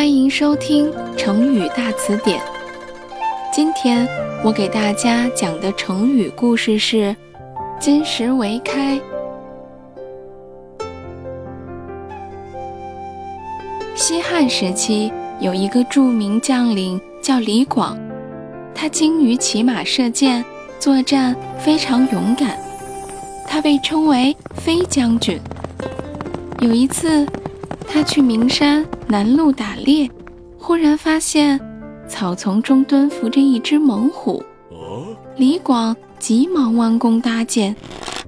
[0.00, 2.40] 欢迎收听成语大词典。
[3.52, 4.08] 今天
[4.42, 7.14] 我给大家讲的成语故事是
[7.78, 8.98] “金石为开”。
[13.94, 17.98] 西汉时期有一个著名将领叫李广，
[18.74, 20.42] 他精于骑马射箭，
[20.78, 22.58] 作战非常勇敢，
[23.46, 25.38] 他被称为飞将军。
[26.60, 27.26] 有一次，
[27.86, 30.08] 他去名山南路打猎，
[30.58, 31.60] 忽然发现
[32.08, 34.42] 草丛中蹲伏着一只猛虎。
[35.36, 37.74] 李广急忙弯弓搭箭，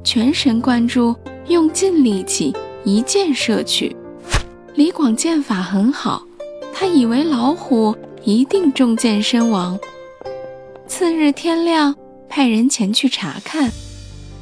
[0.03, 1.15] 全神贯注，
[1.49, 3.95] 用尽力气，一箭射去。
[4.75, 6.23] 李广箭法很好，
[6.73, 9.79] 他以为老虎一定中箭身亡。
[10.87, 11.95] 次日天亮，
[12.29, 13.71] 派人前去查看，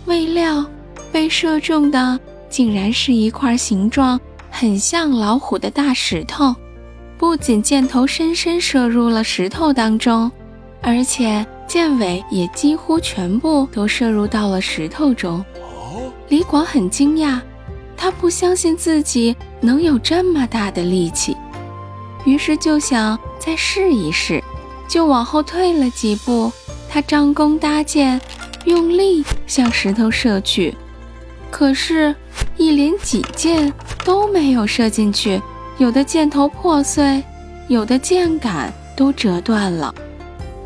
[0.07, 0.65] 未料
[1.11, 4.21] 被射中的竟然是一块形状。
[4.61, 6.55] 很像老虎的大石头，
[7.17, 10.31] 不仅箭头深深射入了石头当中，
[10.83, 15.43] 而且箭尾也几乎全部都射入到了石头中。
[16.29, 17.41] 李广很惊讶，
[17.97, 21.35] 他不相信自己能有这么大的力气，
[22.27, 24.45] 于是就想再试一试，
[24.87, 26.53] 就往后退了几步。
[26.87, 28.21] 他张弓搭箭，
[28.67, 30.77] 用力向石头射去，
[31.51, 32.15] 可是，
[32.57, 33.73] 一连几箭。
[34.03, 35.41] 都没有射进去，
[35.77, 37.23] 有的箭头破碎，
[37.69, 39.95] 有的箭杆都折断了，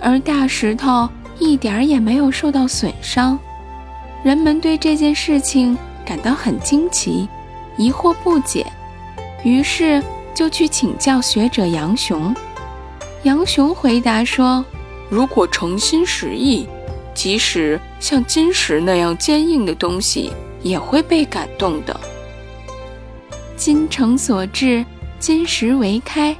[0.00, 1.08] 而大石头
[1.40, 3.36] 一点也没有受到损伤。
[4.22, 7.28] 人们对这件事情感到很惊奇，
[7.76, 8.64] 疑惑不解，
[9.42, 10.00] 于是
[10.32, 12.34] 就去请教学者杨雄。
[13.24, 14.64] 杨雄回答说
[15.10, 16.68] ：“如果诚心实意，
[17.14, 20.32] 即使像金石那样坚硬的东西，
[20.64, 21.98] 也会被感动的。”
[23.56, 24.84] 金诚所至，
[25.20, 26.36] 金石为开，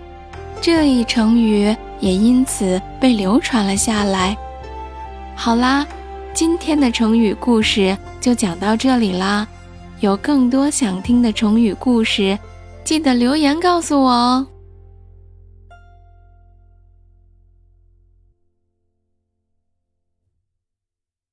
[0.61, 4.37] 这一成语也因此被流传了下来。
[5.37, 5.87] 好啦，
[6.33, 9.47] 今天的成语故事就讲到这里啦。
[10.01, 12.37] 有更多想听的成语故事，
[12.83, 14.47] 记得留言告诉我哦。